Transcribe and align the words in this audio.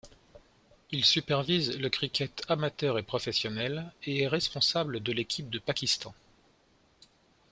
Il 0.89 1.05
supervise 1.05 1.77
le 1.77 1.87
cricket 1.87 2.41
amateur 2.47 2.97
et 2.97 3.03
professionnel, 3.03 3.93
et 4.03 4.23
est 4.23 4.27
responsable 4.27 4.99
de 4.99 5.11
l'équipe 5.11 5.51
de 5.51 5.59
Pakistan. 5.59 6.11